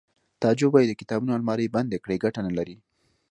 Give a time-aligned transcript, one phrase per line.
[0.41, 2.77] تعجب وایی د کتابونو المارۍ بندې کړئ ګټه نلري